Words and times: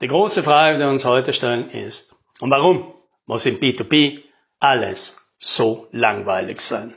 Die 0.00 0.08
große 0.08 0.42
Frage, 0.42 0.78
die 0.78 0.84
wir 0.84 0.90
uns 0.90 1.04
heute 1.04 1.32
stellen, 1.32 1.70
ist, 1.70 2.14
und 2.40 2.50
warum 2.50 2.92
muss 3.26 3.46
im 3.46 3.60
B2B 3.60 4.22
alles 4.58 5.16
so 5.38 5.86
langweilig 5.92 6.60
sein? 6.60 6.94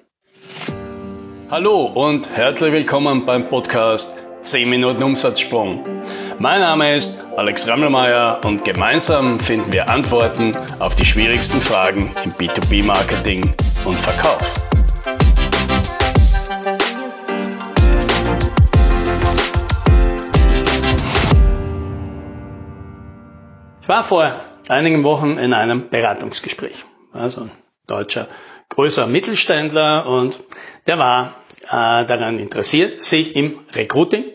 Hallo 1.51 1.85
und 1.85 2.29
herzlich 2.35 2.73
willkommen 2.73 3.25
beim 3.25 3.49
Podcast 3.49 4.19
10 4.41 4.69
Minuten 4.69 5.03
Umsatzsprung. 5.03 5.83
Mein 6.39 6.61
Name 6.61 6.95
ist 6.95 7.23
Alex 7.35 7.67
Rammelmeier 7.67 8.41
und 8.43 8.65
gemeinsam 8.65 9.39
finden 9.39 9.71
wir 9.71 9.89
Antworten 9.89 10.57
auf 10.79 10.95
die 10.95 11.05
schwierigsten 11.05 11.61
Fragen 11.61 12.11
im 12.23 12.31
B2B-Marketing 12.31 13.43
und 13.85 13.95
Verkauf. 13.95 14.66
Ich 23.87 23.89
war 23.89 24.03
vor 24.03 24.41
einigen 24.67 25.05
Wochen 25.05 25.37
in 25.37 25.53
einem 25.53 25.87
Beratungsgespräch. 25.87 26.83
Also 27.13 27.43
ein 27.43 27.51
deutscher 27.87 28.27
größerer 28.67 29.07
Mittelständler 29.07 30.05
und 30.05 30.43
der 30.87 30.99
war 30.99 31.35
äh, 31.67 32.05
daran 32.05 32.37
interessiert, 32.37 33.05
sich 33.05 33.33
im 33.33 33.61
Recruiting 33.71 34.25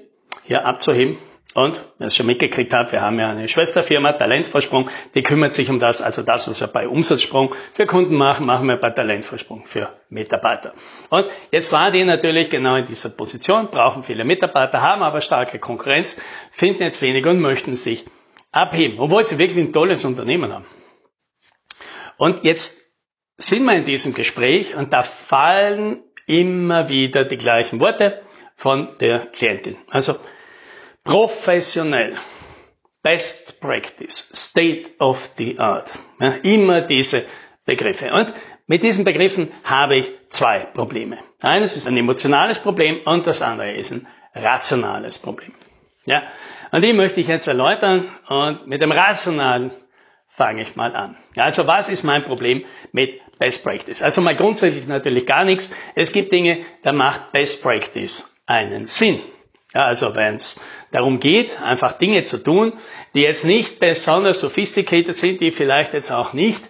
hier 0.45 0.65
abzuheben. 0.65 1.19
Und, 1.53 1.83
wer 1.99 2.07
es 2.07 2.17
schon 2.17 2.25
mitgekriegt 2.25 2.73
hat, 2.73 2.93
wir 2.93 3.03
haben 3.03 3.19
ja 3.19 3.29
eine 3.29 3.47
Schwesterfirma, 3.47 4.15
Talentvorsprung, 4.15 4.89
die 5.15 5.23
kümmert 5.23 5.53
sich 5.53 5.69
um 5.69 5.81
das, 5.81 6.01
also 6.01 6.23
das, 6.23 6.49
was 6.49 6.63
wir 6.63 6.69
bei 6.69 6.89
Umsatzsprung 6.89 7.55
für 7.75 7.85
Kunden 7.85 8.15
machen, 8.15 8.47
machen 8.47 8.67
wir 8.69 8.77
bei 8.77 8.89
Talentvorsprung 8.89 9.67
für 9.67 9.93
Mitarbeiter. 10.09 10.73
Und 11.11 11.27
jetzt 11.51 11.73
war 11.73 11.91
die 11.91 12.05
natürlich 12.05 12.49
genau 12.49 12.77
in 12.77 12.87
dieser 12.87 13.11
Position, 13.11 13.69
brauchen 13.71 14.03
viele 14.03 14.25
Mitarbeiter, 14.25 14.81
haben 14.81 15.03
aber 15.03 15.21
starke 15.21 15.59
Konkurrenz, 15.59 16.17
finden 16.51 16.85
jetzt 16.85 17.03
weniger 17.03 17.29
und 17.29 17.41
möchten 17.41 17.77
sich 17.77 18.07
abheben, 18.53 19.01
obwohl 19.01 19.27
sie 19.27 19.39
wirklich 19.39 19.65
ein 19.65 19.73
tolles 19.73 20.05
Unternehmen 20.05 20.53
haben. 20.53 20.67
Und 22.17 22.45
jetzt 22.45 22.83
sind 23.39 23.65
wir 23.65 23.75
in 23.75 23.85
diesem 23.85 24.15
Gespräch 24.15 24.77
und 24.77 24.93
da 24.93 25.03
fallen 25.03 26.05
immer 26.27 26.89
wieder 26.89 27.25
die 27.25 27.39
gleichen 27.39 27.81
Worte 27.81 28.23
von 28.55 28.97
der 29.01 29.27
Klientin. 29.27 29.77
Also 29.91 30.17
professionell, 31.03 32.17
best 33.03 33.61
practice, 33.61 34.31
state 34.33 34.91
of 35.01 35.31
the 35.37 35.59
art. 35.59 35.91
Ja, 36.21 36.29
immer 36.43 36.83
diese 36.83 37.25
Begriffe. 37.65 38.13
Und 38.13 38.33
mit 38.67 38.83
diesen 38.83 39.05
Begriffen 39.05 39.53
habe 39.65 39.97
ich 39.97 40.13
zwei 40.29 40.61
Probleme. 40.61 41.19
Eines 41.41 41.77
ist 41.77 41.89
ein 41.89 41.97
emotionales 41.97 42.61
Problem 42.61 43.01
und 43.05 43.27
das 43.27 43.43
andere 43.43 43.73
ist 43.73 43.93
ein 43.93 44.07
rationales 44.35 45.19
Problem. 45.19 45.53
Ja, 46.05 46.23
und 46.73 46.83
die 46.83 46.93
möchte 46.93 47.21
ich 47.21 47.29
jetzt 47.29 47.47
erläutern 47.47 48.09
und 48.29 48.67
mit 48.67 48.83
dem 48.83 48.91
Rationalen 48.91 49.71
fange 50.29 50.63
ich 50.63 50.75
mal 50.75 50.97
an. 50.97 51.17
Also 51.37 51.67
was 51.67 51.89
ist 51.89 52.03
mein 52.03 52.25
Problem 52.25 52.65
mit 52.91 53.21
Best 53.39 53.63
Practice? 53.63 54.03
Also 54.03 54.23
mal 54.23 54.35
grundsätzlich 54.35 54.89
natürlich 54.89 55.27
gar 55.27 55.45
nichts. 55.45 55.73
Es 55.95 56.13
gibt 56.13 56.33
Dinge, 56.33 56.65
da 56.83 56.93
macht 56.93 57.33
Best 57.33 57.63
Practice 57.63 58.35
einen 58.47 58.87
Sinn. 58.87 59.21
Ja, 59.75 59.85
also 59.87 60.15
wenn 60.15 60.37
es 60.37 60.61
darum 60.91 61.21
geht, 61.21 61.61
einfach 61.63 61.93
Dinge 61.93 62.25
zu 62.25 62.43
tun, 62.43 62.75
die 63.15 63.23
jetzt 63.23 63.45
nicht 63.45 63.79
besonders 63.79 64.41
sophisticated 64.41 65.17
sind, 65.17 65.41
die 65.41 65.51
vielleicht 65.51 65.95
jetzt 65.95 66.11
auch 66.11 66.33
nicht 66.33 66.63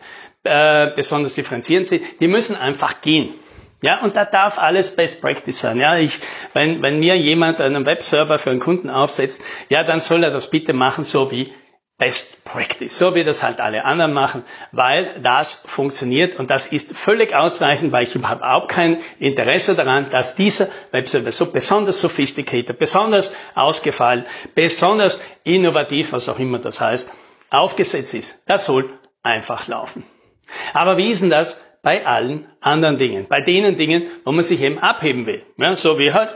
äh, 0.45 0.91
besonders 0.95 1.35
differenzierend 1.35 1.89
sind, 1.89 2.03
die 2.21 2.29
müssen 2.29 2.57
einfach 2.57 3.01
gehen. 3.01 3.35
Ja, 3.83 4.01
und 4.01 4.15
da 4.17 4.25
darf 4.25 4.59
alles 4.59 4.95
Best 4.95 5.21
Practice 5.21 5.59
sein. 5.59 5.79
Ja, 5.79 5.99
ich, 5.99 6.21
wenn, 6.55 6.81
wenn 6.83 7.01
mir 7.01 7.17
jemand 7.17 7.61
einen 7.61 7.85
Webserver 7.85 8.39
für 8.39 8.51
einen 8.51 8.61
Kunden 8.61 8.89
aufsetzt, 8.89 9.43
ja, 9.69 9.83
dann 9.83 10.01
soll 10.01 10.23
er 10.23 10.31
das 10.31 10.49
bitte 10.51 10.73
machen, 10.73 11.05
so 11.05 11.31
wie 11.33 11.53
Best 11.99 12.45
Practice, 12.45 12.97
so 12.97 13.15
wie 13.15 13.25
das 13.25 13.43
halt 13.43 13.61
alle 13.61 13.85
anderen 13.85 14.13
machen, 14.13 14.45
weil 14.71 15.21
das 15.21 15.63
funktioniert 15.67 16.37
und 16.37 16.51
das 16.51 16.69
ist 16.69 16.97
völlig 16.97 17.35
ausreichend, 17.35 17.93
weil 17.93 18.05
ich 18.05 18.15
habe 18.15 18.39
überhaupt 18.39 18.69
kein 18.71 19.01
Interesse 19.19 19.75
daran, 19.75 20.11
dass 20.11 20.35
dieser 20.35 20.69
Webserver 20.91 21.31
so 21.33 21.53
besonders 21.53 22.01
sophisticated, 22.01 22.79
besonders 22.79 23.33
ausgefallen, 23.55 24.27
besonders 24.55 25.21
innovativ, 25.45 26.13
was 26.13 26.29
auch 26.29 26.39
immer 26.39 26.59
das 26.59 26.81
heißt, 26.81 27.13
aufgesetzt 27.51 28.15
ist. 28.15 28.43
Das 28.47 28.67
soll 28.67 28.91
einfach 29.23 29.69
laufen. 29.69 30.05
Aber 30.73 30.97
wie 30.97 31.11
ist 31.11 31.23
denn 31.23 31.31
das 31.31 31.61
bei 31.83 32.07
allen 32.07 32.47
anderen 32.61 32.97
Dingen, 32.97 33.27
bei 33.29 33.41
denen 33.41 33.77
Dingen, 33.77 34.07
wo 34.25 34.33
man 34.33 34.45
sich 34.45 34.61
eben 34.63 34.79
abheben 34.79 35.27
will. 35.27 35.43
Ja, 35.59 35.77
so 35.77 35.99
wie 35.99 36.13
halt 36.13 36.35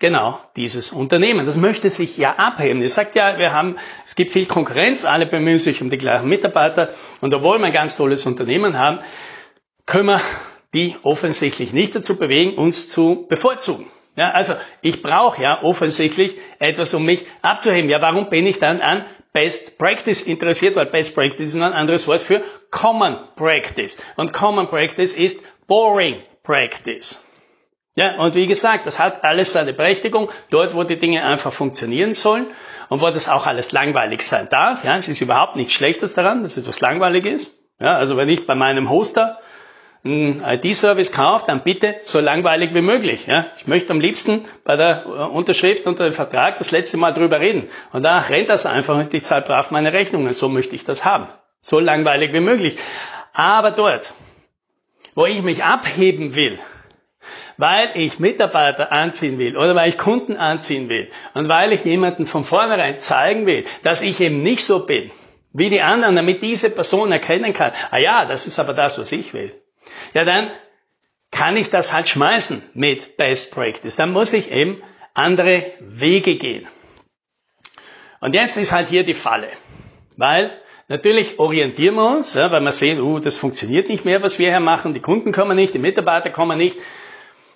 genau 0.00 0.40
dieses 0.56 0.90
Unternehmen. 0.92 1.46
Das 1.46 1.54
möchte 1.54 1.88
sich 1.88 2.18
ja 2.18 2.34
abheben. 2.34 2.82
Es 2.82 2.94
sagt 2.94 3.14
ja, 3.14 3.38
wir 3.38 3.52
haben, 3.52 3.78
es 4.04 4.16
gibt 4.16 4.32
viel 4.32 4.46
Konkurrenz, 4.46 5.04
alle 5.04 5.26
bemühen 5.26 5.60
sich 5.60 5.80
um 5.80 5.90
die 5.90 5.98
gleichen 5.98 6.28
Mitarbeiter 6.28 6.90
und 7.20 7.32
obwohl 7.32 7.58
wir 7.58 7.66
ein 7.66 7.72
ganz 7.72 7.96
tolles 7.96 8.26
Unternehmen 8.26 8.76
haben, 8.76 8.98
können 9.86 10.06
wir 10.06 10.20
die 10.74 10.96
offensichtlich 11.02 11.72
nicht 11.72 11.94
dazu 11.94 12.18
bewegen, 12.18 12.58
uns 12.58 12.88
zu 12.88 13.26
bevorzugen. 13.28 13.86
Ja, 14.16 14.32
also 14.32 14.54
ich 14.82 15.02
brauche 15.02 15.40
ja 15.40 15.62
offensichtlich 15.62 16.36
etwas, 16.58 16.92
um 16.92 17.04
mich 17.04 17.24
abzuheben. 17.40 17.88
Ja, 17.88 18.02
warum 18.02 18.28
bin 18.28 18.46
ich 18.46 18.58
dann 18.58 18.80
an 18.80 19.04
Best 19.32 19.78
Practice 19.78 20.22
interessiert, 20.22 20.76
weil 20.76 20.86
Best 20.86 21.14
Practice 21.14 21.54
ist 21.54 21.56
ein 21.56 21.62
anderes 21.72 22.06
Wort 22.06 22.20
für 22.20 22.42
Common 22.70 23.16
Practice. 23.36 23.98
Und 24.16 24.32
Common 24.32 24.68
Practice 24.68 25.14
ist 25.14 25.40
Boring 25.66 26.16
Practice. 26.42 27.24
Ja, 27.94 28.16
und 28.16 28.34
wie 28.34 28.46
gesagt, 28.46 28.86
das 28.86 28.98
hat 28.98 29.22
alles 29.22 29.52
seine 29.52 29.74
Berechtigung, 29.74 30.30
dort, 30.50 30.74
wo 30.74 30.82
die 30.82 30.98
Dinge 30.98 31.24
einfach 31.24 31.52
funktionieren 31.52 32.14
sollen 32.14 32.46
und 32.88 33.00
wo 33.00 33.10
das 33.10 33.28
auch 33.28 33.46
alles 33.46 33.72
langweilig 33.72 34.22
sein 34.22 34.48
darf. 34.50 34.84
Ja, 34.84 34.96
es 34.96 35.08
ist 35.08 35.20
überhaupt 35.20 35.56
nichts 35.56 35.74
Schlechtes 35.74 36.14
daran, 36.14 36.42
dass 36.42 36.56
etwas 36.56 36.80
langweilig 36.80 37.26
ist. 37.26 37.54
Ja, 37.78 37.96
also 37.96 38.16
wenn 38.16 38.28
ich 38.28 38.46
bei 38.46 38.54
meinem 38.54 38.88
Hoster 38.88 39.38
einen 40.04 40.42
IT-Service 40.44 41.12
kauft, 41.12 41.48
dann 41.48 41.62
bitte 41.62 41.96
so 42.02 42.18
langweilig 42.20 42.74
wie 42.74 42.80
möglich. 42.80 43.26
Ja? 43.26 43.46
Ich 43.56 43.66
möchte 43.66 43.92
am 43.92 44.00
liebsten 44.00 44.44
bei 44.64 44.76
der 44.76 45.06
Unterschrift 45.06 45.86
unter 45.86 46.04
dem 46.04 46.12
Vertrag 46.12 46.58
das 46.58 46.72
letzte 46.72 46.96
Mal 46.96 47.12
drüber 47.12 47.38
reden. 47.38 47.68
Und 47.92 48.02
da 48.02 48.18
rennt 48.18 48.50
das 48.50 48.66
einfach 48.66 48.96
und 48.96 49.14
ich 49.14 49.24
zahle 49.24 49.42
brav 49.42 49.70
meine 49.70 49.92
Rechnungen. 49.92 50.32
So 50.32 50.48
möchte 50.48 50.74
ich 50.74 50.84
das 50.84 51.04
haben. 51.04 51.28
So 51.60 51.78
langweilig 51.78 52.32
wie 52.32 52.40
möglich. 52.40 52.78
Aber 53.32 53.70
dort, 53.70 54.12
wo 55.14 55.26
ich 55.26 55.42
mich 55.42 55.62
abheben 55.62 56.34
will, 56.34 56.58
weil 57.56 57.90
ich 57.94 58.18
Mitarbeiter 58.18 58.90
anziehen 58.90 59.38
will 59.38 59.56
oder 59.56 59.76
weil 59.76 59.90
ich 59.90 59.98
Kunden 59.98 60.36
anziehen 60.36 60.88
will 60.88 61.10
und 61.34 61.48
weil 61.48 61.72
ich 61.72 61.84
jemanden 61.84 62.26
von 62.26 62.44
vornherein 62.44 62.98
zeigen 62.98 63.46
will, 63.46 63.66
dass 63.84 64.02
ich 64.02 64.18
eben 64.20 64.42
nicht 64.42 64.64
so 64.64 64.84
bin 64.84 65.12
wie 65.52 65.70
die 65.70 65.82
anderen, 65.82 66.16
damit 66.16 66.42
diese 66.42 66.70
Person 66.70 67.12
erkennen 67.12 67.52
kann, 67.52 67.72
ah 67.90 67.98
ja, 67.98 68.24
das 68.24 68.46
ist 68.46 68.58
aber 68.58 68.72
das, 68.72 68.98
was 68.98 69.12
ich 69.12 69.34
will 69.34 69.61
ja 70.14 70.24
dann 70.24 70.50
kann 71.30 71.56
ich 71.56 71.70
das 71.70 71.92
halt 71.92 72.08
schmeißen 72.08 72.62
mit 72.74 73.16
Best 73.16 73.52
Practice. 73.52 73.96
Dann 73.96 74.12
muss 74.12 74.32
ich 74.32 74.52
eben 74.52 74.82
andere 75.14 75.72
Wege 75.80 76.36
gehen. 76.36 76.68
Und 78.20 78.34
jetzt 78.34 78.56
ist 78.56 78.70
halt 78.70 78.88
hier 78.88 79.04
die 79.04 79.14
Falle, 79.14 79.48
weil 80.16 80.52
natürlich 80.86 81.40
orientieren 81.40 81.96
wir 81.96 82.08
uns, 82.08 82.34
ja, 82.34 82.52
weil 82.52 82.60
wir 82.60 82.70
sehen, 82.70 83.00
uh, 83.00 83.18
das 83.18 83.36
funktioniert 83.36 83.88
nicht 83.88 84.04
mehr, 84.04 84.22
was 84.22 84.38
wir 84.38 84.50
hier 84.50 84.60
machen, 84.60 84.94
die 84.94 85.00
Kunden 85.00 85.32
kommen 85.32 85.56
nicht, 85.56 85.74
die 85.74 85.80
Mitarbeiter 85.80 86.30
kommen 86.30 86.58
nicht. 86.58 86.76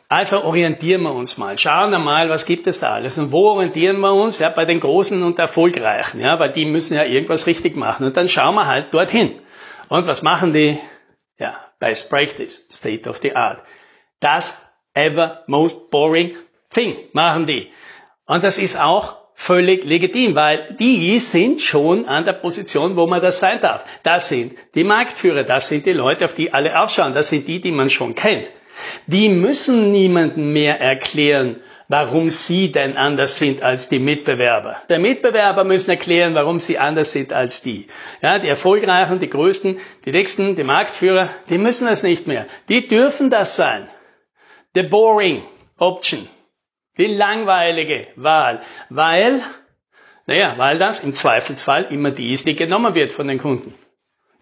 Also 0.09 0.45
orientieren 0.45 1.03
wir 1.03 1.13
uns 1.13 1.37
mal, 1.37 1.59
schauen 1.59 1.91
wir 1.91 1.99
mal, 1.99 2.29
was 2.31 2.47
gibt 2.47 2.67
es 2.67 2.81
da 2.81 2.95
alles 2.95 3.19
und 3.19 3.33
wo 3.33 3.51
orientieren 3.51 4.01
wir 4.01 4.13
uns? 4.13 4.39
Ja, 4.39 4.49
bei 4.49 4.65
den 4.65 4.81
Großen 4.81 5.23
und 5.23 5.39
Erfolgreichen, 5.39 6.21
ja, 6.21 6.39
weil 6.39 6.51
die 6.51 6.65
müssen 6.65 6.95
ja 6.95 7.05
irgendwas 7.05 7.47
richtig 7.47 7.77
machen 7.77 8.07
und 8.07 8.17
dann 8.17 8.29
schauen 8.29 8.55
wir 8.55 8.67
halt 8.67 8.93
dorthin. 8.95 9.39
Und 9.89 10.07
was 10.07 10.23
machen 10.23 10.53
die? 10.53 10.79
Ja, 11.39 11.66
best 11.79 12.11
practice, 12.11 12.61
state 12.71 13.09
of 13.09 13.19
the 13.23 13.35
art. 13.35 13.63
Das 14.21 14.67
ever 14.95 15.43
most 15.47 15.91
boring 15.91 16.37
thing 16.71 16.97
machen 17.13 17.47
die. 17.47 17.71
Und 18.27 18.43
das 18.43 18.59
ist 18.59 18.79
auch 18.79 19.17
völlig 19.35 19.85
legitim, 19.85 20.35
weil 20.35 20.75
die 20.81 21.21
sind 21.21 21.61
schon 21.61 22.07
an 22.07 22.25
der 22.25 22.33
Position, 22.33 22.97
wo 22.97 23.07
man 23.07 23.21
das 23.21 23.39
sein 23.39 23.61
darf. 23.61 23.85
Das 24.03 24.29
sind 24.29 24.57
die 24.75 24.85
Marktführer, 24.85 25.45
das 25.45 25.69
sind 25.69 25.85
die 25.85 25.93
Leute, 25.93 26.25
auf 26.25 26.35
die 26.35 26.53
alle 26.53 26.81
ausschauen, 26.81 27.13
das 27.13 27.29
sind 27.29 27.47
die, 27.47 27.61
die 27.61 27.71
man 27.71 27.91
schon 27.91 28.15
kennt. 28.15 28.51
Die 29.07 29.29
müssen 29.29 29.93
niemandem 29.93 30.53
mehr 30.53 30.81
erklären, 30.81 31.61
warum 31.89 32.31
sie 32.31 32.73
denn 32.73 32.97
anders 32.97 33.37
sind 33.37 33.63
als 33.63 33.89
die 33.89 33.99
Mitbewerber. 33.99 34.77
Der 34.89 34.99
Mitbewerber 34.99 35.65
müssen 35.65 35.91
erklären, 35.91 36.35
warum 36.35 36.59
sie 36.59 36.79
anders 36.79 37.13
sind 37.13 37.33
als 37.33 37.63
die. 37.63 37.87
Ja, 38.23 38.39
die 38.39 38.49
Erfolgreichen, 38.49 39.21
die 39.21 39.31
Größten, 39.31 39.79
die 40.05 40.13
Dicksten, 40.13 40.57
die 40.57 40.65
Marktführer, 40.65 41.29
die 41.49 41.59
müssen 41.59 41.87
das 41.87 42.03
nicht 42.03 42.27
mehr. 42.27 42.47
Die 42.69 42.89
dürfen 42.89 43.31
das 43.31 43.57
sein. 43.57 43.89
The 44.75 44.83
boring 44.83 45.43
option. 45.79 46.29
Die 46.99 47.07
langweilige 47.07 48.09
Wahl. 48.17 48.63
Weil, 48.89 49.43
naja, 50.27 50.55
weil 50.57 50.79
das 50.79 51.05
im 51.05 51.15
Zweifelsfall 51.15 51.85
immer 51.91 52.11
die 52.11 52.33
ist, 52.33 52.47
die 52.47 52.57
genommen 52.57 52.95
wird 52.95 53.13
von 53.13 53.29
den 53.29 53.39
Kunden. 53.39 53.75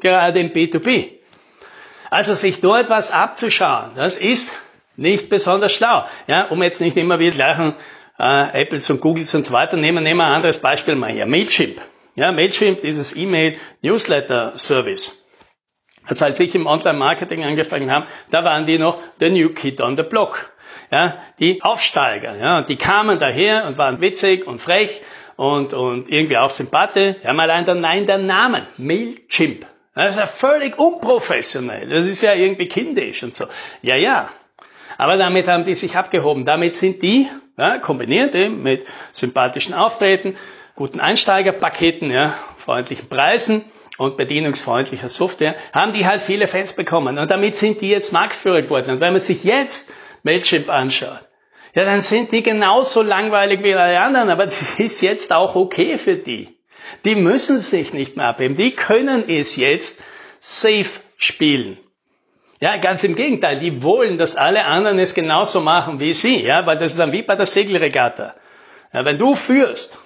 Gerade 0.00 0.40
im 0.40 0.50
B2B. 0.50 1.10
Also 2.10 2.34
sich 2.34 2.60
dort 2.60 2.90
was 2.90 3.10
abzuschauen, 3.10 3.92
das 3.96 4.16
ist 4.16 4.52
nicht 4.96 5.30
besonders 5.30 5.72
schlau. 5.72 6.04
Ja, 6.26 6.48
um 6.48 6.62
jetzt 6.62 6.80
nicht 6.80 6.96
immer 6.96 7.18
wieder 7.18 7.34
gleichen 7.34 7.74
äh, 8.18 8.62
Apples 8.62 8.90
und 8.90 9.00
Googles 9.00 9.34
und 9.34 9.44
so 9.44 9.52
weiter 9.52 9.76
nehmen, 9.76 10.04
nehmen 10.04 10.18
wir 10.18 10.26
ein 10.26 10.34
anderes 10.34 10.58
Beispiel 10.58 10.94
mal 10.94 11.10
hier. 11.10 11.26
Mailchimp. 11.26 11.80
Ja, 12.14 12.30
Mailchimp, 12.32 12.82
dieses 12.82 13.16
E-Mail-Newsletter-Service. 13.16 15.24
Also 16.06 16.26
als 16.26 16.38
ich 16.38 16.54
im 16.54 16.66
Online-Marketing 16.66 17.44
angefangen 17.44 17.90
habe, 17.90 18.06
da 18.30 18.44
waren 18.44 18.66
die 18.66 18.78
noch 18.78 18.98
the 19.18 19.30
new 19.30 19.48
kid 19.50 19.80
on 19.80 19.96
the 19.96 20.02
block. 20.02 20.50
Ja, 20.90 21.16
die 21.40 21.62
Aufsteiger, 21.62 22.36
ja, 22.36 22.62
die 22.62 22.76
kamen 22.76 23.18
daher 23.18 23.66
und 23.66 23.78
waren 23.78 24.00
witzig 24.00 24.46
und 24.46 24.60
frech 24.60 25.00
und, 25.36 25.72
und 25.72 26.08
irgendwie 26.08 26.36
auch 26.36 26.50
sympathisch. 26.50 27.16
Ja, 27.24 27.32
mal 27.32 27.48
der 27.48 27.74
Nein, 27.74 28.06
der 28.06 28.18
Namen, 28.18 28.66
Mailchimp. 28.76 29.66
Das 29.94 30.12
ist 30.12 30.18
ja 30.18 30.26
völlig 30.26 30.78
unprofessionell. 30.78 31.88
Das 31.88 32.06
ist 32.06 32.20
ja 32.20 32.34
irgendwie 32.34 32.68
kindisch 32.68 33.22
und 33.22 33.34
so. 33.34 33.46
Ja, 33.80 33.96
ja. 33.96 34.28
Aber 34.98 35.16
damit 35.16 35.48
haben 35.48 35.64
die 35.64 35.74
sich 35.74 35.96
abgehoben. 35.96 36.44
Damit 36.44 36.76
sind 36.76 37.02
die, 37.02 37.26
ja, 37.56 37.78
kombiniert 37.78 38.34
eben 38.34 38.62
mit 38.62 38.86
sympathischen 39.12 39.74
Auftreten, 39.74 40.36
guten 40.76 41.00
Einsteigerpaketen, 41.00 42.10
ja, 42.10 42.34
freundlichen 42.58 43.08
Preisen 43.08 43.64
und 43.98 44.16
bedienungsfreundlicher 44.16 45.08
Software, 45.08 45.54
haben 45.72 45.92
die 45.92 46.06
halt 46.06 46.22
viele 46.22 46.48
Fans 46.48 46.72
bekommen. 46.72 47.18
Und 47.18 47.30
damit 47.30 47.56
sind 47.56 47.80
die 47.80 47.88
jetzt 47.88 48.12
Marktführer 48.12 48.62
geworden. 48.62 48.90
Und 48.90 49.00
wenn 49.00 49.12
man 49.12 49.22
sich 49.22 49.44
jetzt 49.44 49.90
Mailchimp 50.22 50.70
anschaut, 50.70 51.20
ja, 51.74 51.84
dann 51.84 52.00
sind 52.00 52.32
die 52.32 52.42
genauso 52.42 53.02
langweilig 53.02 53.62
wie 53.62 53.74
alle 53.74 54.00
anderen, 54.00 54.30
aber 54.30 54.46
das 54.46 54.74
ist 54.78 55.00
jetzt 55.00 55.32
auch 55.32 55.54
okay 55.56 55.98
für 55.98 56.16
die. 56.16 56.56
Die 57.04 57.16
müssen 57.16 57.58
sich 57.58 57.92
nicht 57.92 58.16
mehr 58.16 58.28
abheben. 58.28 58.56
Die 58.56 58.70
können 58.70 59.28
es 59.28 59.56
jetzt 59.56 60.02
safe 60.40 61.00
spielen. 61.16 61.78
Ja, 62.64 62.78
ganz 62.78 63.04
im 63.04 63.14
Gegenteil. 63.14 63.60
Die 63.60 63.82
wollen, 63.82 64.16
dass 64.16 64.36
alle 64.36 64.64
anderen 64.64 64.98
es 64.98 65.12
genauso 65.12 65.60
machen 65.60 66.00
wie 66.00 66.14
sie. 66.14 66.42
Ja, 66.42 66.64
weil 66.64 66.78
das 66.78 66.92
ist 66.92 66.98
dann 66.98 67.12
wie 67.12 67.20
bei 67.20 67.36
der 67.36 67.44
Segelregatta. 67.44 68.32
Ja, 68.90 69.04
wenn 69.04 69.18
du 69.18 69.34
führst, 69.34 69.98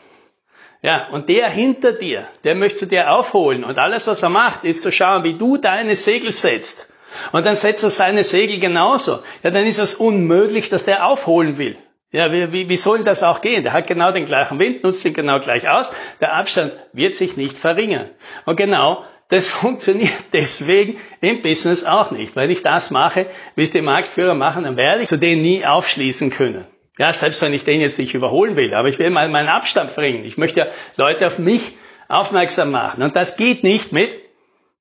ja, 0.82 1.06
und 1.12 1.28
der 1.28 1.50
hinter 1.50 1.92
dir, 1.92 2.26
der 2.42 2.56
möchte 2.56 2.88
dir 2.88 3.12
aufholen 3.12 3.62
und 3.62 3.78
alles, 3.78 4.08
was 4.08 4.24
er 4.24 4.30
macht, 4.30 4.64
ist 4.64 4.82
zu 4.82 4.90
schauen, 4.90 5.22
wie 5.22 5.34
du 5.34 5.56
deine 5.56 5.94
Segel 5.94 6.32
setzt. 6.32 6.92
Und 7.30 7.46
dann 7.46 7.54
setzt 7.54 7.84
er 7.84 7.90
seine 7.90 8.24
Segel 8.24 8.58
genauso. 8.58 9.20
Ja, 9.44 9.52
dann 9.52 9.64
ist 9.64 9.78
es 9.78 9.94
unmöglich, 9.94 10.68
dass 10.68 10.84
der 10.84 11.06
aufholen 11.06 11.58
will. 11.58 11.76
Ja, 12.10 12.32
wie, 12.32 12.50
wie, 12.50 12.68
wie 12.68 12.76
soll 12.76 13.04
das 13.04 13.22
auch 13.22 13.40
gehen? 13.40 13.62
Der 13.62 13.72
hat 13.72 13.86
genau 13.86 14.10
den 14.10 14.24
gleichen 14.24 14.58
Wind, 14.58 14.82
nutzt 14.82 15.04
ihn 15.04 15.14
genau 15.14 15.38
gleich 15.38 15.68
aus. 15.68 15.92
Der 16.20 16.34
Abstand 16.34 16.72
wird 16.92 17.14
sich 17.14 17.36
nicht 17.36 17.56
verringern. 17.56 18.10
Und 18.46 18.56
genau 18.56 19.04
das 19.28 19.48
funktioniert 19.48 20.12
deswegen 20.32 20.98
im 21.20 21.42
Business 21.42 21.84
auch 21.84 22.10
nicht. 22.10 22.36
Wenn 22.36 22.50
ich 22.50 22.62
das 22.62 22.90
mache, 22.90 23.26
wie 23.54 23.62
es 23.62 23.70
die 23.70 23.82
Marktführer 23.82 24.34
machen, 24.34 24.64
dann 24.64 24.76
werde 24.76 25.02
ich 25.02 25.08
zu 25.08 25.18
denen 25.18 25.42
nie 25.42 25.64
aufschließen 25.64 26.30
können. 26.30 26.66
Ja, 26.98 27.12
selbst 27.12 27.40
wenn 27.42 27.54
ich 27.54 27.64
den 27.64 27.80
jetzt 27.80 27.98
nicht 27.98 28.14
überholen 28.14 28.56
will, 28.56 28.74
aber 28.74 28.88
ich 28.88 28.98
will 28.98 29.10
mal 29.10 29.28
meinen 29.28 29.48
Abstand 29.48 29.92
verringern. 29.92 30.24
Ich 30.24 30.36
möchte 30.36 30.60
ja 30.60 30.66
Leute 30.96 31.26
auf 31.28 31.38
mich 31.38 31.76
aufmerksam 32.08 32.72
machen. 32.72 33.02
Und 33.02 33.14
das 33.14 33.36
geht 33.36 33.62
nicht 33.62 33.92
mit 33.92 34.10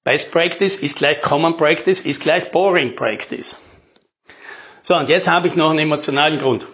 Best 0.03 0.31
Practice 0.31 0.77
ist 0.77 0.97
gleich 0.97 1.21
Common 1.21 1.57
Practice 1.57 1.99
ist 1.99 2.21
gleich 2.21 2.49
Boring 2.51 2.95
Practice. 2.95 3.61
So, 4.81 4.95
und 4.95 5.09
jetzt 5.09 5.27
habe 5.27 5.47
ich 5.47 5.55
noch 5.55 5.69
einen 5.69 5.79
emotionalen 5.79 6.39
Grund. 6.39 6.65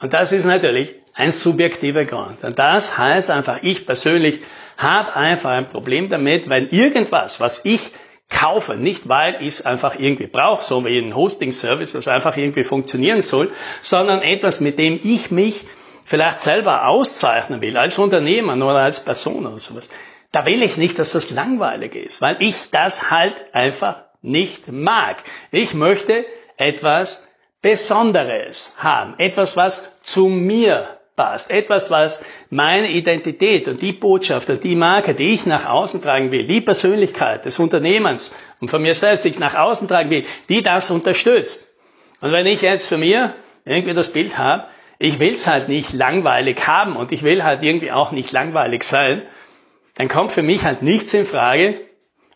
Und 0.00 0.14
das 0.14 0.32
ist 0.32 0.46
natürlich 0.46 0.94
ein 1.16 1.32
subjektiver 1.32 2.04
Grund. 2.04 2.44
Und 2.44 2.58
das 2.58 2.98
heißt 2.98 3.30
einfach, 3.30 3.60
ich 3.62 3.86
persönlich 3.86 4.40
habe 4.76 5.16
einfach 5.16 5.50
ein 5.50 5.68
Problem 5.68 6.10
damit, 6.10 6.48
weil 6.48 6.66
irgendwas, 6.66 7.40
was 7.40 7.64
ich 7.64 7.90
kaufe, 8.28 8.76
nicht 8.76 9.08
weil 9.08 9.36
ich 9.40 9.48
es 9.48 9.66
einfach 9.66 9.98
irgendwie 9.98 10.26
brauche, 10.26 10.62
so 10.62 10.84
wie 10.84 10.98
ein 10.98 11.16
Hosting-Service, 11.16 11.92
das 11.92 12.08
einfach 12.08 12.36
irgendwie 12.36 12.64
funktionieren 12.64 13.22
soll, 13.22 13.50
sondern 13.80 14.20
etwas, 14.20 14.60
mit 14.60 14.78
dem 14.78 15.00
ich 15.02 15.30
mich 15.30 15.66
vielleicht 16.04 16.40
selber 16.40 16.86
auszeichnen 16.86 17.62
will, 17.62 17.76
als 17.76 17.98
Unternehmer 17.98 18.54
oder 18.54 18.80
als 18.80 19.00
Person 19.00 19.46
oder 19.46 19.58
sowas. 19.58 19.88
Da 20.32 20.44
will 20.44 20.62
ich 20.62 20.76
nicht, 20.76 20.98
dass 20.98 21.12
das 21.12 21.30
langweilig 21.30 21.94
ist, 21.94 22.20
weil 22.20 22.36
ich 22.40 22.70
das 22.70 23.10
halt 23.10 23.34
einfach 23.52 24.04
nicht 24.20 24.70
mag. 24.70 25.22
Ich 25.50 25.72
möchte 25.72 26.26
etwas 26.58 27.28
Besonderes 27.62 28.74
haben. 28.76 29.14
Etwas, 29.18 29.56
was 29.56 29.88
zu 30.02 30.26
mir 30.26 30.98
passt. 31.16 31.50
Etwas, 31.50 31.90
was 31.90 32.24
meine 32.50 32.90
Identität 32.90 33.66
und 33.66 33.82
die 33.82 33.92
Botschaft 33.92 34.48
und 34.50 34.62
die 34.62 34.76
Marke, 34.76 35.14
die 35.14 35.34
ich 35.34 35.46
nach 35.46 35.66
außen 35.66 36.02
tragen 36.02 36.30
will, 36.30 36.46
die 36.46 36.60
Persönlichkeit 36.60 37.44
des 37.44 37.58
Unternehmens 37.58 38.34
und 38.60 38.70
von 38.70 38.82
mir 38.82 38.94
selbst, 38.94 39.24
die 39.24 39.30
ich 39.30 39.38
nach 39.38 39.54
außen 39.54 39.88
tragen 39.88 40.10
will, 40.10 40.24
die 40.48 40.62
das 40.62 40.90
unterstützt. 40.90 41.66
Und 42.20 42.32
wenn 42.32 42.46
ich 42.46 42.60
jetzt 42.60 42.86
für 42.86 42.98
mir 42.98 43.34
irgendwie 43.64 43.94
das 43.94 44.12
Bild 44.12 44.38
habe, 44.38 44.66
ich 44.98 45.18
will 45.18 45.34
es 45.34 45.46
halt 45.46 45.68
nicht 45.68 45.92
langweilig 45.92 46.66
haben 46.66 46.96
und 46.96 47.12
ich 47.12 47.22
will 47.22 47.42
halt 47.42 47.62
irgendwie 47.62 47.92
auch 47.92 48.12
nicht 48.12 48.32
langweilig 48.32 48.84
sein, 48.84 49.22
dann 49.94 50.08
kommt 50.08 50.32
für 50.32 50.42
mich 50.42 50.62
halt 50.62 50.82
nichts 50.82 51.12
in 51.14 51.26
Frage, 51.26 51.80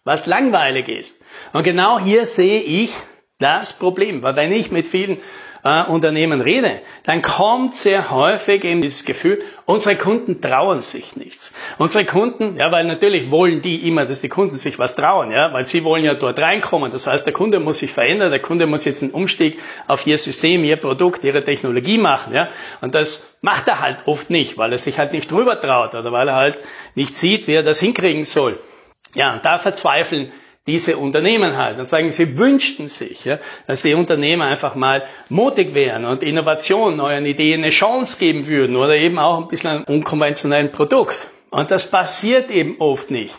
was 0.04 0.26
langweilig 0.26 0.88
ist. 0.88 1.22
Und 1.52 1.62
genau 1.62 1.98
hier 1.98 2.26
sehe 2.26 2.60
ich 2.60 2.92
das 3.38 3.78
Problem, 3.78 4.22
weil 4.22 4.36
wenn 4.36 4.52
ich 4.52 4.70
mit 4.70 4.86
vielen 4.86 5.18
äh, 5.64 5.84
Unternehmen 5.84 6.40
rede, 6.40 6.80
dann 7.04 7.22
kommt 7.22 7.74
sehr 7.74 8.10
häufig 8.10 8.64
eben 8.64 8.80
dieses 8.80 9.04
Gefühl, 9.04 9.42
unsere 9.66 9.96
Kunden 9.96 10.40
trauen 10.40 10.78
sich 10.78 11.16
nichts. 11.16 11.52
Unsere 11.78 12.04
Kunden, 12.04 12.56
ja, 12.56 12.72
weil 12.72 12.84
natürlich 12.84 13.30
wollen 13.30 13.62
die 13.62 13.86
immer, 13.86 14.06
dass 14.06 14.20
die 14.20 14.28
Kunden 14.28 14.56
sich 14.56 14.78
was 14.78 14.96
trauen, 14.96 15.30
ja, 15.30 15.52
weil 15.52 15.66
sie 15.66 15.84
wollen 15.84 16.04
ja 16.04 16.14
dort 16.14 16.38
reinkommen. 16.38 16.92
Das 16.92 17.06
heißt, 17.06 17.26
der 17.26 17.32
Kunde 17.32 17.60
muss 17.60 17.80
sich 17.80 17.92
verändern, 17.92 18.30
der 18.30 18.40
Kunde 18.40 18.66
muss 18.66 18.84
jetzt 18.84 19.02
einen 19.02 19.12
Umstieg 19.12 19.60
auf 19.86 20.06
ihr 20.06 20.18
System, 20.18 20.64
ihr 20.64 20.76
Produkt, 20.76 21.24
ihre 21.24 21.44
Technologie 21.44 21.98
machen, 21.98 22.34
ja. 22.34 22.48
Und 22.80 22.94
das 22.94 23.26
macht 23.42 23.68
er 23.68 23.80
halt 23.80 23.98
oft 24.06 24.30
nicht, 24.30 24.58
weil 24.58 24.72
er 24.72 24.78
sich 24.78 24.98
halt 24.98 25.12
nicht 25.12 25.30
drüber 25.30 25.60
traut 25.60 25.94
oder 25.94 26.12
weil 26.12 26.28
er 26.28 26.36
halt 26.36 26.58
nicht 26.94 27.14
sieht, 27.14 27.46
wie 27.46 27.54
er 27.54 27.62
das 27.62 27.80
hinkriegen 27.80 28.24
soll. 28.24 28.58
Ja, 29.14 29.34
und 29.34 29.44
da 29.44 29.58
verzweifeln 29.58 30.32
diese 30.66 30.98
Unternehmen 30.98 31.56
halt 31.56 31.78
und 31.78 31.88
sagen, 31.88 32.12
sie 32.12 32.38
wünschten 32.38 32.88
sich, 32.88 33.24
ja, 33.24 33.38
dass 33.66 33.82
die 33.82 33.94
Unternehmen 33.94 34.42
einfach 34.42 34.74
mal 34.74 35.04
mutig 35.28 35.74
wären 35.74 36.04
und 36.04 36.22
Innovation, 36.22 36.96
neuen 36.96 37.26
Ideen 37.26 37.62
eine 37.62 37.70
Chance 37.70 38.18
geben 38.18 38.46
würden 38.46 38.76
oder 38.76 38.94
eben 38.94 39.18
auch 39.18 39.38
ein 39.40 39.48
bisschen 39.48 39.70
ein 39.70 39.84
unkonventionellen 39.84 40.70
Produkt. 40.70 41.28
Und 41.50 41.70
das 41.70 41.90
passiert 41.90 42.50
eben 42.50 42.76
oft 42.78 43.10
nicht. 43.10 43.34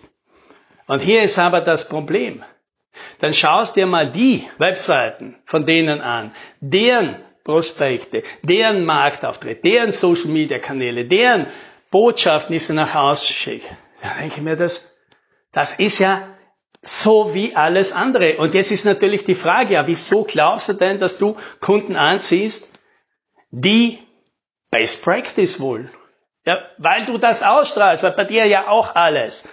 Und 0.87 0.99
hier 0.99 1.21
ist 1.21 1.39
aber 1.39 1.61
das 1.61 1.87
Problem. 1.87 2.43
Dann 3.19 3.33
schaust 3.33 3.75
dir 3.75 3.85
mal 3.85 4.11
die 4.11 4.43
Webseiten 4.57 5.37
von 5.45 5.65
denen 5.65 6.01
an, 6.01 6.33
deren 6.59 7.15
Prospekte, 7.43 8.23
deren 8.41 8.83
Marktauftritt, 8.83 9.63
deren 9.63 9.91
Social 9.91 10.27
Media 10.27 10.59
Kanäle, 10.59 11.05
deren 11.05 11.47
Botschaften, 11.91 12.53
die 12.53 12.59
sie 12.59 12.73
nach 12.73 12.93
Hause 12.93 13.33
schicken. 13.33 13.77
Da 14.01 14.09
denke 14.19 14.35
ich 14.37 14.41
mir, 14.41 14.57
das, 14.57 14.95
das 15.51 15.79
ist 15.79 15.99
ja 15.99 16.27
so 16.81 17.33
wie 17.33 17.55
alles 17.55 17.91
andere. 17.91 18.37
Und 18.37 18.53
jetzt 18.53 18.71
ist 18.71 18.85
natürlich 18.85 19.23
die 19.23 19.35
Frage, 19.35 19.75
ja, 19.75 19.87
wieso 19.87 20.23
glaubst 20.23 20.69
du 20.69 20.73
denn, 20.73 20.99
dass 20.99 21.17
du 21.17 21.37
Kunden 21.59 21.95
anziehst, 21.95 22.67
die 23.51 23.99
Best 24.71 25.03
Practice 25.03 25.59
wollen? 25.59 25.91
Ja, 26.45 26.59
weil 26.77 27.05
du 27.05 27.19
das 27.19 27.43
ausstrahlst, 27.43 28.03
weil 28.03 28.13
bei 28.13 28.23
dir 28.23 28.45
ja 28.47 28.67
auch 28.67 28.95
alles 28.95 29.47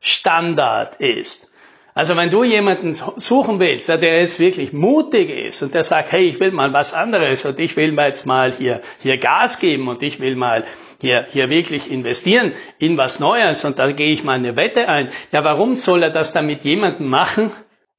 Standard 0.00 0.96
ist. 0.96 1.49
Also 1.94 2.16
wenn 2.16 2.30
du 2.30 2.44
jemanden 2.44 2.94
suchen 2.94 3.58
willst, 3.58 3.88
der 3.88 4.20
jetzt 4.20 4.38
wirklich 4.38 4.72
mutig 4.72 5.28
ist 5.28 5.62
und 5.62 5.74
der 5.74 5.84
sagt, 5.84 6.12
hey, 6.12 6.28
ich 6.28 6.38
will 6.38 6.52
mal 6.52 6.72
was 6.72 6.94
anderes 6.94 7.44
und 7.44 7.58
ich 7.58 7.76
will 7.76 7.92
mal 7.92 8.08
jetzt 8.08 8.26
mal 8.26 8.52
hier, 8.52 8.80
hier 9.00 9.18
Gas 9.18 9.58
geben 9.58 9.88
und 9.88 10.02
ich 10.02 10.20
will 10.20 10.36
mal 10.36 10.64
hier, 11.00 11.26
hier 11.30 11.50
wirklich 11.50 11.90
investieren 11.90 12.52
in 12.78 12.96
was 12.96 13.18
Neues 13.18 13.64
und 13.64 13.78
da 13.78 13.90
gehe 13.90 14.12
ich 14.12 14.22
mal 14.22 14.34
eine 14.34 14.56
Wette 14.56 14.88
ein. 14.88 15.10
Ja, 15.32 15.42
warum 15.42 15.72
soll 15.72 16.02
er 16.02 16.10
das 16.10 16.32
dann 16.32 16.46
mit 16.46 16.62
jemandem 16.62 17.08
machen, 17.08 17.50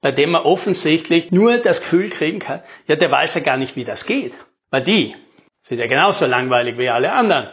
bei 0.02 0.12
dem 0.12 0.34
er 0.34 0.46
offensichtlich 0.46 1.32
nur 1.32 1.58
das 1.58 1.82
Gefühl 1.82 2.10
kriegen 2.10 2.40
kann, 2.40 2.62
ja, 2.88 2.96
der 2.96 3.12
weiß 3.12 3.36
ja 3.36 3.42
gar 3.42 3.58
nicht, 3.58 3.76
wie 3.76 3.86
das 3.86 4.06
geht. 4.06 4.34
Weil 4.70 4.84
die 4.84 5.16
sind 5.62 5.80
ja 5.80 5.88
genauso 5.88 6.26
langweilig 6.26 6.78
wie 6.78 6.90
alle 6.90 7.12
anderen. 7.12 7.50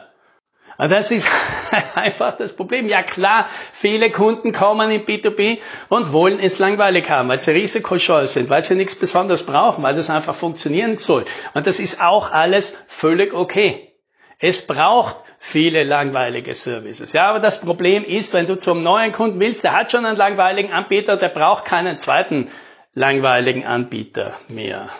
Und 0.78 0.92
das 0.92 1.11
ist 1.11 1.26
einfach 1.97 2.38
das 2.38 2.52
Problem. 2.52 2.88
Ja 2.88 3.02
klar, 3.02 3.49
viele 3.73 4.11
Kunden 4.11 4.52
kommen 4.52 4.90
in 4.92 5.04
B2B 5.04 5.58
und 5.88 6.12
wollen 6.12 6.38
es 6.38 6.61
langweilig 6.61 7.11
haben, 7.11 7.28
weil 7.28 7.42
sie 7.42 7.50
risikoscheu 7.50 8.26
sind, 8.26 8.49
weil 8.49 8.64
sie 8.64 8.76
nichts 8.76 8.94
Besonderes 8.94 9.42
brauchen, 9.42 9.82
weil 9.82 9.97
das 9.97 10.08
einfach 10.08 10.37
funktionieren 10.37 10.97
soll. 10.97 11.25
Und 11.52 11.66
das 11.66 11.80
ist 11.80 12.00
auch 12.00 12.30
alles 12.30 12.76
völlig 12.87 13.35
okay. 13.35 13.92
Es 14.38 14.68
braucht 14.68 15.16
viele 15.40 15.82
langweilige 15.82 16.54
Services. 16.54 17.12
Ja, 17.12 17.28
aber 17.28 17.40
das 17.40 17.61
Problem 17.61 18.04
ist, 18.04 18.32
wenn 18.32 18.47
du 18.47 18.56
zum 18.56 18.85
neuen 18.85 19.11
Kunden 19.11 19.40
willst, 19.40 19.64
der 19.64 19.73
hat 19.73 19.90
schon 19.90 20.06
einen 20.06 20.16
langweiligen 20.16 20.73
Anbieter, 20.73 21.16
der 21.16 21.28
braucht 21.28 21.64
keinen 21.64 21.99
zweiten 21.99 22.52
langweiligen 22.94 23.66
Anbieter 23.66 24.35
mehr. 24.47 24.90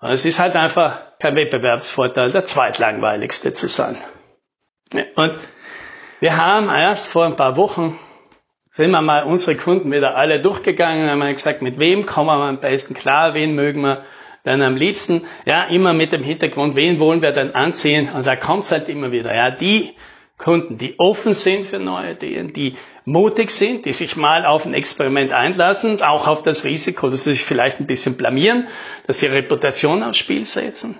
Und 0.00 0.10
es 0.10 0.24
ist 0.24 0.38
halt 0.38 0.56
einfach 0.56 1.18
kein 1.18 1.36
Wettbewerbsvorteil, 1.36 2.32
der 2.32 2.44
zweitlangweiligste 2.44 3.52
zu 3.52 3.68
sein. 3.68 3.96
Und 4.92 5.38
wir 6.20 6.36
haben 6.36 6.68
erst 6.68 7.08
vor 7.08 7.26
ein 7.26 7.36
paar 7.36 7.56
Wochen, 7.56 7.98
sind 8.70 8.90
wir 8.90 9.02
mal 9.02 9.24
unsere 9.24 9.56
Kunden 9.56 9.92
wieder 9.92 10.16
alle 10.16 10.40
durchgegangen, 10.40 11.10
haben 11.10 11.18
wir 11.18 11.32
gesagt, 11.32 11.62
mit 11.62 11.78
wem 11.78 12.06
kommen 12.06 12.28
wir 12.28 12.48
am 12.48 12.60
besten 12.60 12.94
klar, 12.94 13.34
wen 13.34 13.54
mögen 13.54 13.82
wir 13.82 14.04
dann 14.44 14.62
am 14.62 14.76
liebsten, 14.76 15.22
ja, 15.44 15.64
immer 15.64 15.92
mit 15.92 16.12
dem 16.12 16.22
Hintergrund, 16.22 16.74
wen 16.74 16.98
wollen 16.98 17.22
wir 17.22 17.32
dann 17.32 17.52
anziehen, 17.52 18.10
und 18.12 18.26
da 18.26 18.34
kommt 18.34 18.64
es 18.64 18.72
halt 18.72 18.88
immer 18.88 19.12
wieder, 19.12 19.34
ja, 19.34 19.50
die 19.50 19.92
Kunden, 20.38 20.78
die 20.78 20.98
offen 20.98 21.34
sind 21.34 21.66
für 21.66 21.78
neue 21.78 22.12
Ideen, 22.12 22.52
die 22.52 22.76
mutig 23.04 23.50
sind, 23.50 23.84
die 23.84 23.92
sich 23.92 24.16
mal 24.16 24.44
auf 24.44 24.66
ein 24.66 24.74
Experiment 24.74 25.32
einlassen, 25.32 26.02
auch 26.02 26.26
auf 26.26 26.42
das 26.42 26.64
Risiko, 26.64 27.10
dass 27.10 27.24
sie 27.24 27.34
sich 27.34 27.44
vielleicht 27.44 27.78
ein 27.78 27.86
bisschen 27.86 28.16
blamieren, 28.16 28.66
dass 29.06 29.20
sie 29.20 29.26
Reputation 29.26 30.02
aufs 30.02 30.18
Spiel 30.18 30.44
setzen, 30.44 30.98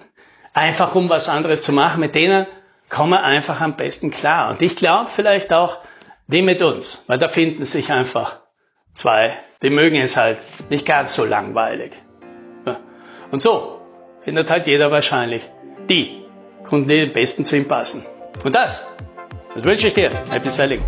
einfach 0.53 0.95
um 0.95 1.09
was 1.09 1.29
anderes 1.29 1.63
zu 1.63 1.73
machen, 1.73 2.01
mit 2.01 2.15
denen 2.15 2.47
kommen 2.93 3.19
einfach 3.19 3.61
am 3.61 3.77
besten 3.77 4.11
klar. 4.11 4.51
Und 4.51 4.63
ich 4.63 4.77
glaube 4.77 5.11
vielleicht 5.11 5.53
auch 5.53 5.79
die 6.29 6.43
mit 6.43 6.63
uns, 6.63 7.03
weil 7.09 7.19
da 7.19 7.27
finden 7.27 7.65
sich 7.65 7.91
einfach 7.91 8.41
zwei, 8.95 9.33
die 9.63 9.71
mögen 9.71 10.01
es 10.01 10.17
halt 10.17 10.39
nicht 10.69 10.87
ganz 10.87 11.15
so 11.15 11.25
langweilig. 11.25 11.93
Und 13.33 13.41
so 13.41 13.81
findet 14.25 14.51
halt 14.51 14.67
jeder 14.67 14.91
wahrscheinlich 14.91 15.43
die 15.89 16.23
Kunden, 16.69 16.89
die 16.89 17.03
am 17.03 17.13
besten 17.13 17.45
zu 17.45 17.57
ihm 17.57 17.67
passen. 17.67 18.05
Und 18.45 18.55
das, 18.55 18.87
das 19.55 19.65
wünsche 19.65 19.89
ich 19.89 19.95
dir. 19.95 20.11
Happy 20.31 20.51
Selling. 20.51 20.83